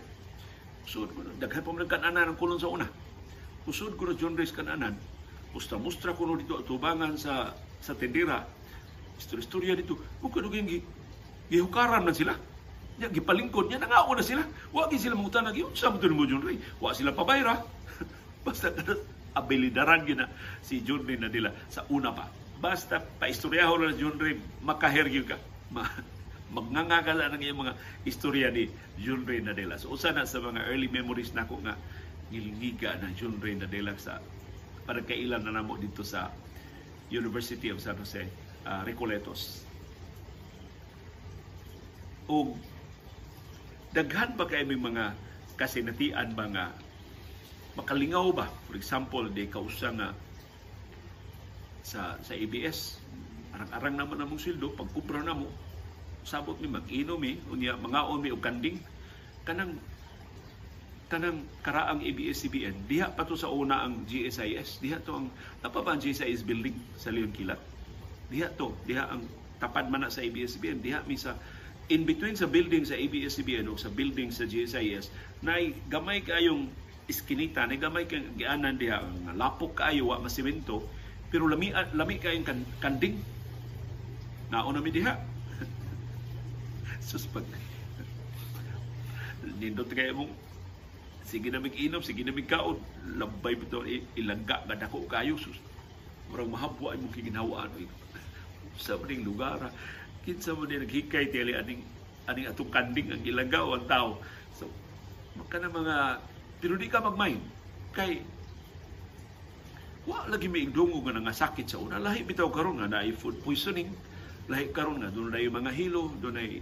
[0.85, 2.87] Usod ko na, daghan pa mo nagkananan ang kulon sa una.
[3.65, 4.95] Usod ko na John Ray sa kananan,
[5.51, 7.51] musta-mustra ko no dito atubangan sa
[7.81, 8.45] sa tendera.
[9.15, 10.79] Istorya-istorya dito, kano kayong gi,
[11.51, 12.33] gihukaran na sila.
[12.95, 14.43] Nya gipalingkod nya nangao na sila.
[14.71, 16.57] Wa gi sila mangutana gi unsa mo mo John Ray?
[16.79, 17.59] Wa sila pabayra.
[18.45, 18.71] Basta
[19.39, 20.31] abilidaran gyud na
[20.63, 22.31] si John Ray na nila sa una pa.
[22.55, 25.37] Basta paistoryahon na John Ray makahergyo ka.
[25.75, 25.83] Ma
[26.55, 27.73] magnganga ka lang ng mga
[28.07, 29.75] istorya ni John Ray Nadela.
[29.75, 31.75] So usa na sa mga early memories nako nga
[32.31, 34.23] ngilingiga na John Ray Nadela sa
[34.87, 36.31] para kailan na namo dito sa
[37.09, 38.23] University of San Jose,
[38.65, 39.65] uh, Recoletos.
[42.29, 42.57] O
[43.95, 45.15] daghan ba kay may mga
[45.55, 46.65] kasinatian ba nga
[47.79, 48.51] makalingaw ba?
[48.67, 50.11] For example, di kausa nga
[51.79, 52.99] sa sa ABS,
[53.55, 55.47] arang-arang naman namong sildo, pagkubra na mo,
[56.27, 58.83] sabot mi mag-inom mi, unya mga mi og kanding,
[59.47, 59.79] kanang
[61.05, 65.29] kanang karaang ABS-CBN, diha pa to sa una ang GSIS, diha to ang,
[65.61, 67.61] tapa ba ang GSIS building sa Leon Kilat?
[68.27, 69.21] Diha to, diha ang
[69.61, 71.37] tapad man na sa ABS-CBN, diha mi sa
[71.89, 75.13] in between sa building sa ABS-CBN o sa building sa GSIS,
[75.45, 76.65] na gamay kayong
[77.05, 79.05] iskinita, na gamay kayong gianan diha,
[79.37, 80.81] lapok kayo, wa masimento,
[81.29, 83.21] pero lami, lami kayong kan, kanding.
[84.49, 85.13] Nauna mi diha.
[87.07, 87.45] Sus pag
[89.61, 90.33] nindot kayo mong
[91.25, 92.77] sige na mig-inom, sige na mig-kaon,
[93.17, 93.81] lambay bito
[94.13, 95.57] ilangga nga dako kayo sus.
[96.29, 97.69] Murang mahabwa ay mong kiginhawaan
[98.85, 99.69] sa maning lugar.
[100.25, 101.85] Kinsa mo din naghikay tili aning
[102.25, 104.09] aning atong kanding ang ilangga o ang tao.
[104.57, 104.65] So
[105.37, 105.95] maka na mga
[106.57, 107.37] pero di ka magmay
[107.93, 108.25] kay
[110.09, 112.01] wa lagi may igdungo nga nga sakit sa una.
[112.01, 113.93] Lahi bitaw karon nga naay food poisoning.
[114.49, 116.57] Lahi karon nga na mga hilo doon ay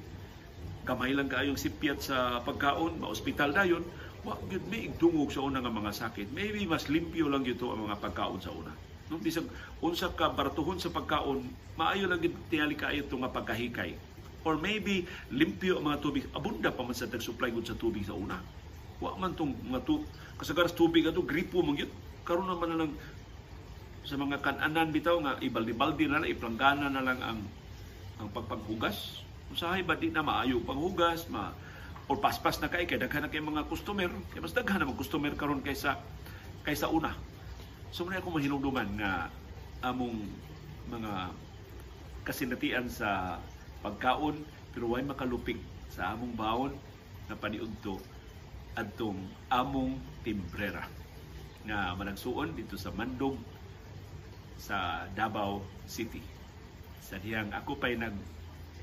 [0.84, 3.88] kamay lang kaayong sipyat sa pagkaon ma-ospital dayon
[4.28, 6.36] wa gyud may igdungog sa una nga mga sakit.
[6.36, 8.76] Maybe mas limpyo lang gyud ang mga pagkaon sa una
[9.14, 9.46] no bisag
[9.78, 11.46] unsa ka baratuhon sa pagkaon
[11.78, 13.94] maayo lang gyud tingali kaayo nga pagkahikay.
[14.44, 16.28] Or maybe limpyo ang mga tubig.
[16.36, 18.42] Abunda pa man sa tag-supply gud sa tubig sa una.
[18.98, 20.02] Wa man tong mga tu
[20.42, 21.94] kasagaras tubig ato gripo man gyud
[22.26, 22.92] karon naman na lang
[24.04, 27.40] sa mga kananan bitaw nga ibaldi-baldi na lang iplanggana na lang ang
[28.20, 29.22] ang pagpaghugas.
[29.54, 31.54] Usahay ba di na maayo panghugas ma
[32.12, 34.12] or paspas na kay kay daghan na kay mga customer.
[34.34, 36.02] Kay mas daghan na mga customer karon kaysa
[36.68, 37.33] kaysa una
[37.94, 39.30] so muna ako mahinungduman nga
[39.86, 40.26] among
[40.90, 41.30] mga
[42.26, 43.38] kasinatian sa
[43.86, 44.42] pagkaon
[44.74, 45.62] pero way makalupig
[45.94, 46.74] sa among baon
[47.30, 48.02] na paniudto
[48.74, 49.22] adtong
[49.54, 50.90] among timbrera
[51.70, 53.38] nga managsuon dito sa Mandog
[54.58, 56.26] sa Davao City.
[56.98, 58.18] Sa diyang ako pa'y nag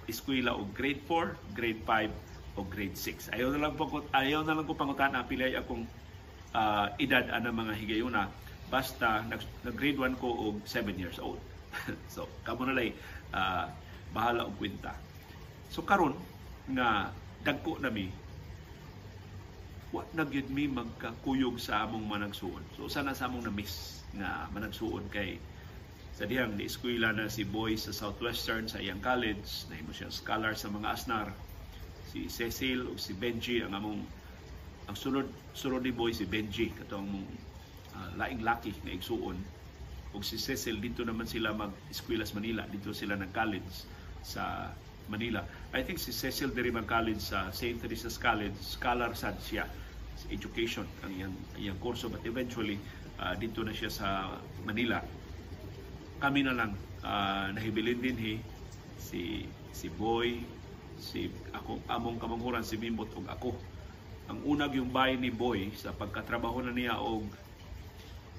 [0.07, 2.15] eskwela og grade 4, grade 5
[2.55, 3.35] o grade 6.
[3.35, 5.83] Ayaw na lang po ayaw na lang ko pangutan ang pilay akong
[6.55, 8.31] ah, edad ana mga higayuna
[8.71, 11.43] basta nag, nag grade 1 ko og 7 years old.
[12.15, 12.95] so kamo na lay
[13.35, 13.67] ah,
[14.15, 14.95] bahala og kwenta.
[15.71, 16.15] So karon
[16.71, 17.11] nga
[17.43, 18.11] dagko nami
[19.91, 22.63] wa na gyud mi magkakuyog sa among managsuon.
[22.79, 25.39] So usa na sa among na-miss nga managsuon kay
[26.15, 30.13] sa dihang ni eskwela na si Boy sa Southwestern sa iyang college, na imo siya
[30.13, 31.29] scholar sa mga asnar.
[32.11, 33.99] Si Cecil o si Benji ang among
[34.87, 37.50] ang sunod sunod ni Boy si Benji kato ang mong
[38.01, 39.37] ah, laing laki nga igsuon.
[40.11, 42.65] Ug si Cecil dito naman sila mag-eskwela sa Manila.
[42.67, 43.87] Dito sila nag college
[44.25, 44.73] sa
[45.11, 45.43] Manila.
[45.75, 47.83] I think si Cecil diri man college sa St.
[47.83, 48.55] Teresa's College.
[48.59, 49.67] Scholar sad siya
[50.15, 52.07] sa education ang iyang iyang kurso.
[52.07, 52.79] But eventually
[53.19, 54.09] ah, dito na siya sa
[54.63, 55.03] Manila.
[56.23, 58.35] Kami na lang ah, nahibilin din hi
[58.99, 60.43] si si Boy
[61.01, 63.51] si ako among kamanghuran si Mimbot ug ako.
[64.31, 67.27] Ang unag yung bahay ni Boy sa pagkatrabaho na niya og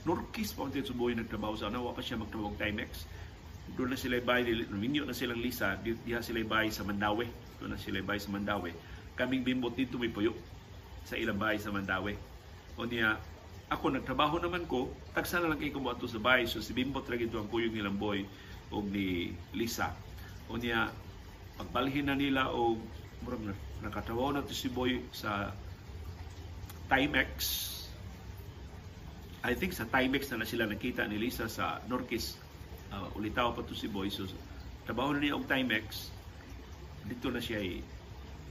[0.03, 3.05] Norkis pa sa Boy nagtrabaho sa ano, pa siya magtrabaho Timex.
[3.77, 7.29] Doon na sila bay, minyo na silang lisa, di- diha sila bay sa Mandawi.
[7.61, 8.73] Doon na sila bay sa Mandawi.
[9.15, 10.33] Kaming bimbot dito may puyo
[11.05, 12.17] sa ilang bahay sa Mandawi.
[12.75, 13.17] O niya,
[13.71, 16.43] ako nagtrabaho naman ko, tagsa na lang kayo kumuha sa bahay.
[16.43, 18.27] So si Bimbot lagi ito ang kuyog nilang boy
[18.67, 19.95] o ni Lisa.
[20.51, 20.91] O niya,
[21.55, 22.75] pagbalhin na nila o
[23.23, 23.53] murag na,
[23.85, 25.55] nakatrabaho na to si Boy sa
[26.91, 27.70] Timex.
[29.41, 32.37] I think sa Timex na na sila nakita ni Lisa sa Norquist.
[32.93, 34.13] Uh, ulitaw pa to si Boy.
[34.13, 34.29] So,
[34.85, 36.13] trabaho na niya og Timex.
[37.09, 37.81] Dito na siya eh,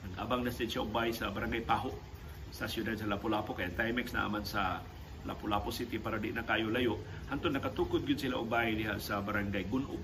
[0.03, 1.95] nag-abang na siya og bahay sa Barangay Paho
[2.51, 4.83] sa siyudad sa Lapu-Lapu kaya Timex na aman sa
[5.23, 6.99] Lapu-Lapu City para di na kayo layo
[7.31, 10.03] hanto nakatukod gyud sila og bahay diha sa Barangay Gunob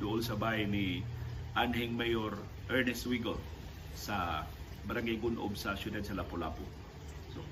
[0.00, 1.04] dool sa bahay ni
[1.52, 2.40] Anheng Mayor
[2.72, 3.36] Ernest Wiggle
[3.92, 4.48] sa
[4.88, 6.64] Barangay Gunob sa siyudad sa Lapu-Lapu
[7.36, 7.44] so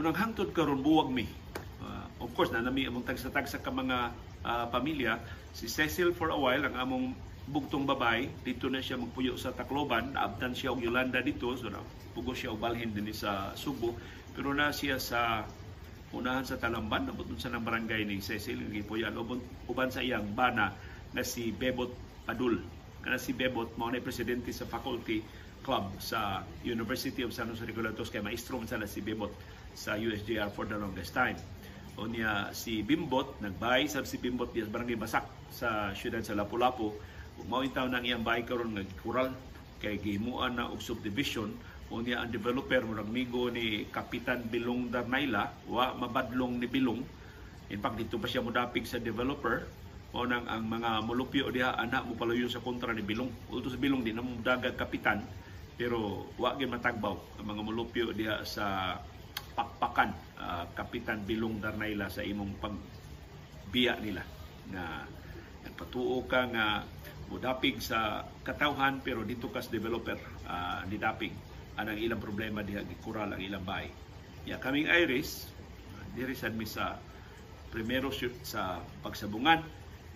[0.00, 1.28] unang hangtod karon buwag mi
[2.20, 4.12] of course na nami among tagsa-tagsa ka mga
[4.44, 5.20] uh, pamilya.
[5.52, 7.04] Si Cecil for a while ang among
[7.46, 10.16] bugtong babay dito na siya magpuyo sa Tacloban.
[10.16, 11.80] Naabtan siya og Yolanda dito so na
[12.34, 13.94] siya og balhin din sa Subo.
[14.34, 15.44] Pero na siya sa
[16.16, 19.14] unahan sa Talamban nabot sa barangay ni Cecil gipuyan.
[19.16, 20.72] Uban, sa iyang bana
[21.12, 21.92] na si Bebot
[22.26, 22.58] Padul.
[23.04, 25.22] Kana si Bebot mao na presidente sa faculty
[25.62, 29.30] club sa University of San Jose Regulatos kay maestro man sana si Bebot
[29.76, 31.36] sa USJR for the longest time
[31.96, 36.92] o niya si Bimbot nagbay sab si Bimbot diya barangay Basak sa siyudad sa Lapu-Lapu.
[37.48, 39.32] Mao taw nang iyang bahay karon nga kural
[39.80, 41.52] kay gihimuan na og subdivision.
[41.88, 47.00] O niya ang developer murag migo ni Kapitan Bilong Darnaila wa mabadlong ni Bilong.
[47.72, 49.64] In fact dito pa siya modapig sa developer.
[50.16, 53.28] O nang ang mga molupyo diha anak mo palayo sa kontra ni Bilong.
[53.52, 54.36] Ulto sa Bilong di na mo
[54.76, 55.24] kapitan
[55.76, 58.96] pero wa gyud matagbaw ang mga molupyo diha sa
[59.56, 64.20] pakpakan uh, Kapitan Bilong Darnaila sa imong pagbiya nila
[64.68, 65.08] na
[65.64, 66.84] nagpatuo ka nga
[67.32, 71.32] mudapig sa katawhan pero dito kas developer uh, nidapig
[71.80, 73.88] anang ilang problema diha gikural ang ilang bahay.
[74.44, 75.48] Ya kaming Iris
[76.12, 77.00] diri sad mi sa
[77.72, 79.64] primero shoot sa pagsabungan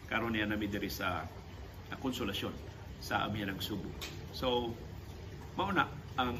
[0.06, 2.52] karon niya nami diri sa uh, konsolasyon
[3.00, 3.88] sa amihan ng Subo.
[4.36, 4.70] So
[5.56, 5.88] mao na
[6.20, 6.36] ang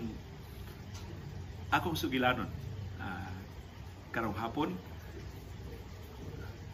[1.73, 2.60] akong sugilanon
[4.11, 4.75] karong hapon.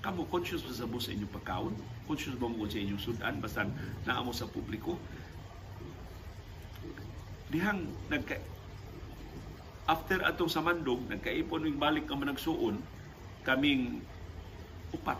[0.00, 1.74] Kamo conscious ba sa sa inyong pagkaon?
[2.06, 3.40] Conscious ba mo sa inyong sudan?
[3.42, 3.66] Basta
[4.06, 4.94] naamo sa publiko?
[7.50, 8.38] Dihang nagka
[9.86, 12.82] after atong sa mandog nagkaipon wing balik ka man nagsuon
[13.46, 14.02] kaming
[14.90, 15.14] upat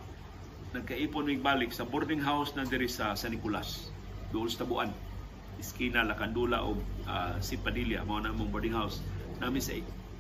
[0.75, 3.95] nagkaipon wing balik sa boarding house na diri sa San Nicolas
[4.35, 4.91] doon sa Tabuan.
[5.57, 6.77] Iskina Lakandula o
[7.09, 9.01] uh, si Padilla mao na among boarding house.
[9.41, 9.73] Namin sa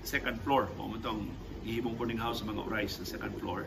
[0.07, 0.71] second floor.
[0.79, 1.27] Mo mo tong
[1.67, 3.67] ihimong boarding house sa mga oray sa second floor.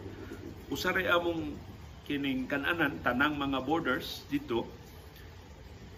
[0.72, 1.60] Usaray among
[2.08, 4.66] kining kananan tanang mga borders dito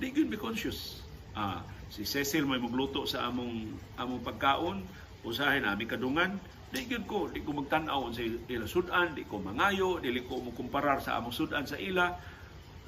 [0.02, 1.06] di gyud be conscious.
[1.38, 4.82] Ah si Cecil may magluto sa among among pagkaon.
[5.22, 6.42] Usahay na aming kadungan.
[6.72, 10.50] Di gyud ko di ko magtan-aw sa ila sudan di ko mangayo dili ko mo
[10.56, 12.18] kumparar sa among sudan sa ila.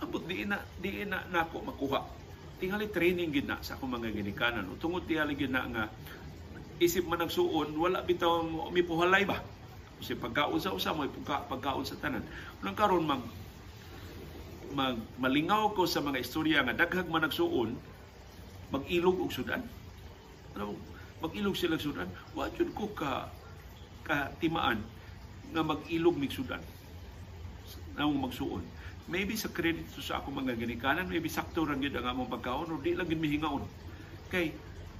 [0.01, 2.01] Ambot di na di na nako makuha.
[2.57, 4.65] Tingali training gid na sa akong mga ginikanan.
[4.79, 5.85] Tungod tingali gid na nga
[6.81, 9.41] isip man nagsuon wala bitaw mi puhalay ba?
[9.99, 12.25] Kasi pagkaon sa usa mo pagka, pagkaon sa tanan.
[12.59, 13.23] Nang karon mag
[14.73, 17.77] mag malingaw ko sa mga istorya nga daghag man nagsuon
[18.73, 19.61] mag-ilog og sudan.
[20.57, 20.73] Ano
[21.21, 22.09] mag-ilog sila sudan.
[22.33, 23.29] Wa jud ko ka
[24.03, 24.81] ka timaan
[25.53, 26.59] nga mag-ilog mig sudan.
[27.95, 28.65] Namong magsuon.
[29.07, 32.81] Maybe sa credit sa ako mga ginikanan maybe sakto ra gyud ang among pagkaon o
[32.81, 33.63] di lang gid mihingaon.
[34.33, 34.51] Kay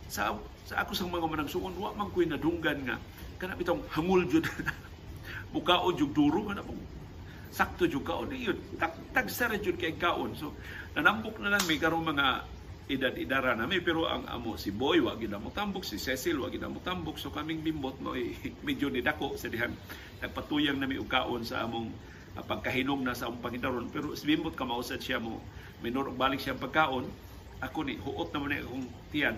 [0.08, 2.96] sa sa ako sang mga managsuon wa man koy nadunggan nga
[3.38, 4.48] kana bitong hangul jud.
[5.54, 6.64] Mukao jud duro nga na
[7.54, 8.34] sakto jud kaon.
[8.34, 8.58] Yun.
[8.80, 10.34] Tag tagsara jud kay kaon.
[10.34, 10.56] So
[10.98, 12.48] nanambok na lang may karong mga
[12.84, 16.52] edad-idara na may pero ang amo si Boy wa gid mo tambok si Cecil wa
[16.52, 18.36] gid mo tambok so kaming bimbot mo eh,
[18.68, 19.76] medyo ni dako sa dihan.
[20.24, 21.92] Nagpatuyang na may ukaon sa among
[22.40, 23.86] uh, pagkahinom na sa among Panginoon.
[23.92, 25.44] Pero si bimbot ka mausad siya mo.
[25.84, 27.33] Minor balik siya pagkaon
[27.64, 29.36] ako ni huot naman ni akong tiyan.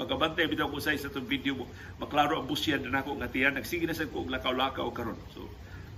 [0.00, 1.64] Magkabantay bitaw ko sa sa itong video mo.
[2.02, 3.54] Maklaro ang busyan na ako nga tiyan.
[3.54, 5.18] Nagsige na sa ko og lakaw-lakaw karon.
[5.32, 5.46] So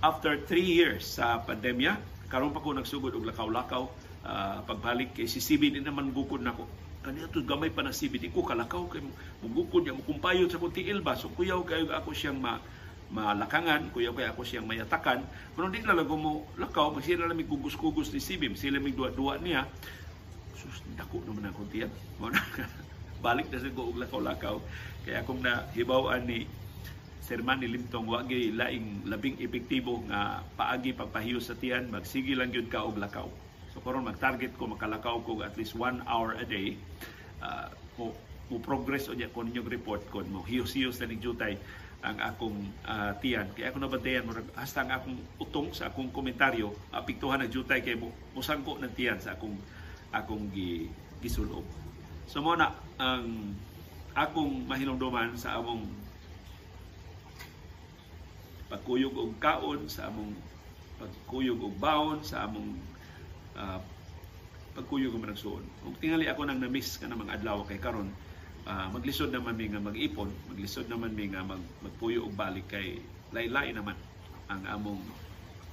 [0.05, 1.97] after 3 years sa pandemya
[2.29, 3.89] karon pa ko nagsugod og lakaw-lakaw.
[4.23, 6.63] Uh, pagbalik kay si CB ni naman gukod nako
[7.03, 9.03] kaniya to gamay pa na CB di ko kalakaw kay
[9.43, 12.63] mugukod niya mukumpayod sa kung tiil ba so kuyaw kayo ako siyang ma
[13.13, 15.21] malakangan, kuya kaya ako siyang mayatakan.
[15.53, 19.69] Pero di na lang mo lakaw, sila lang gugus-gugus ni Sibim, sila may duwa-duwa niya.
[20.63, 21.91] Sus, dako naman ang kuntiyan.
[23.23, 24.59] balik na sa ko og lakaw-lakaw
[25.07, 26.43] kaya kung na hibawaan ni
[27.23, 32.67] Sir Manny Limtong wagi laing labing epektibo nga paagi pagpahiyo sa tiyan magsige lang gyud
[32.67, 33.31] ka og lakaw.
[33.71, 36.75] So karon mag-target ko makalakaw ko at least one hour a day.
[37.39, 38.11] Uh, mo,
[38.59, 41.55] progress o ko ninyong report kon mo hiyos-hiyos na ning jutay
[42.03, 43.47] ang akong uh, tiyan.
[43.55, 44.27] Kaya ako nabantayan
[44.59, 49.23] hasta ang akong utong sa akong komentaryo apiktuhan ang jutay kay mo musangko ng tiyan
[49.23, 49.55] sa akong
[50.13, 50.87] akong gi,
[51.19, 51.65] gisulob.
[52.29, 52.71] So mo na
[53.01, 53.57] ang
[54.13, 55.89] akong mahinumduman sa among
[58.69, 60.33] pagkuyog og kaon sa among
[61.01, 62.77] pagkuyog og baon sa among
[63.57, 63.81] uh,
[64.77, 65.65] pagkuyog og managsuon.
[65.85, 68.09] Ug tingali ako nang na-miss ka mga adlaw kay karon
[68.69, 73.01] uh, maglisod naman mi nga mag-ipon, maglisod naman mi nga mag, magpuyo og balik kay
[73.33, 73.97] laylay naman
[74.47, 75.01] ang among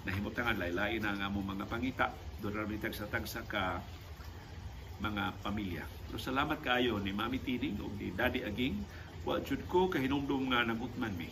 [0.08, 0.56] nahimutangan.
[0.56, 2.06] Laylay na ang among mga pangita.
[2.40, 3.84] Doon rami tag sa tagsa ka
[5.00, 5.84] mga pamilya.
[6.06, 8.76] Pero salamat kaayo ni Mami Tining o ni Daddy Aging.
[9.24, 11.28] Wa jud ko kahinumdum nga nagutman mi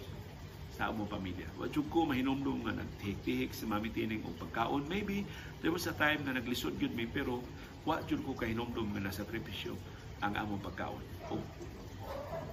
[0.76, 1.48] sa among pamilya.
[1.56, 4.88] Wa jud ko mahinumdum nga nagtihik-tihik si Mami Tining og pagkaon.
[4.88, 5.24] Maybe
[5.60, 7.44] there was a time na naglisod gyud mi pero
[7.84, 9.76] wa jud ko kahinumdum nga nasa sakripisyo
[10.24, 11.04] ang among pagkaon.
[11.32, 11.40] O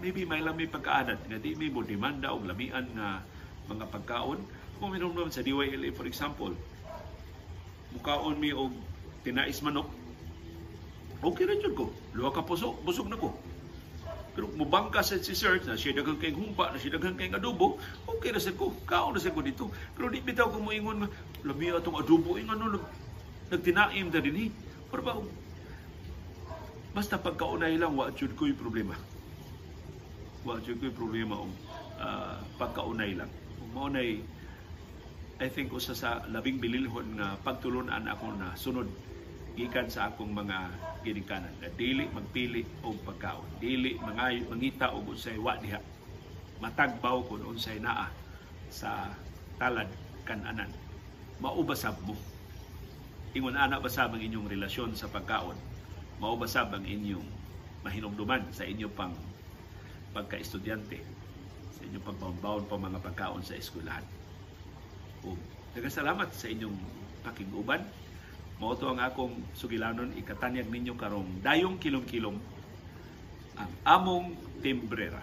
[0.04, 3.24] maybe may lami pagkaadat nga di mi mo demanda og lamian nga
[3.72, 4.40] mga pagkaon.
[4.76, 6.52] Kung minumdum sa DYLA for example,
[7.96, 8.76] mukaon mi og
[9.24, 10.05] tinais manok
[11.26, 11.90] okay na ko.
[12.14, 13.34] Luha ka puso, busog na ko.
[14.36, 17.80] Pero mubangka sa si Sir na siya daghang kay humpa, na siya daghang kay adobo,
[18.04, 18.76] okay na sa ko.
[18.84, 19.72] Kaon na sa ko dito.
[19.96, 21.08] Pero di bitaw ko moingon
[21.48, 22.84] labi atong adobo, ing ano, nag,
[23.50, 24.52] nagtinaim na din eh.
[24.92, 25.20] Ba,
[26.96, 28.96] basta pagkaunay lang, wa jud ko problema.
[30.44, 31.52] Wa jud ko problema om
[32.00, 33.32] uh, pagkaunay lang.
[33.60, 34.20] Kung maunay,
[35.36, 38.88] I think usa sa labing bililhon nga pagtulunan ako na sunod
[39.56, 40.68] gikan sa akong mga
[41.02, 41.52] ginikanan.
[41.64, 43.48] Na dili magpili og pagkaon.
[43.64, 45.80] Dili mangayo mangita og unsay wa diha.
[46.60, 48.12] Matagbaw kun unsay naa
[48.68, 49.16] sa
[49.56, 49.88] talad
[50.28, 50.68] kananan.
[51.40, 52.16] Maubasab mo?
[53.36, 55.56] Ingon ana basab ang inyong relasyon sa pagkaon?
[56.20, 57.28] Maubasab ang inyong
[57.84, 59.16] mahinumduman sa inyong pang
[60.16, 61.00] pagka-estudyante?
[61.76, 64.04] Sa inyong pagpambawon pa mga pagkaon sa eskwelahan.
[65.28, 65.36] O,
[65.76, 66.76] salamat sa inyong
[67.24, 67.84] pakiguban
[68.56, 72.40] Mao ang akong sugilanon ikatanyag ninyo karong dayong kilom-kilom
[73.60, 74.32] ang among
[74.64, 75.20] timbrera.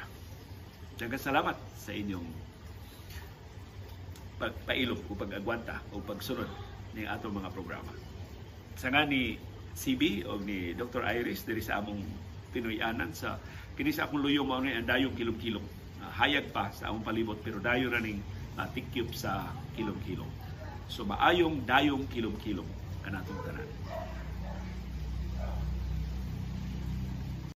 [1.01, 2.29] Daghang salamat sa inyong
[4.37, 6.49] pagpailog o pag-agwanta o pagsunod
[6.93, 7.93] ng atong mga programa.
[8.77, 9.41] Sa nga ni
[9.73, 11.01] CB o ni Dr.
[11.01, 12.05] Iris diri sa among
[12.53, 13.41] Pinoyanan sa
[13.73, 15.65] kini sa akong luyo mao ang dayong kilom-kilom.
[16.05, 18.21] Uh, hayag pa sa among palibot pero dayo ra ning
[18.61, 18.69] uh,
[19.17, 20.29] sa kilom-kilom.
[20.93, 23.82] So maayong dayong kilom-kilom かなと思ったら。